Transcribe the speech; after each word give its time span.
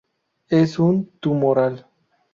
Es 0.49 0.79
un 0.79 1.11
tumoral. 1.19 1.85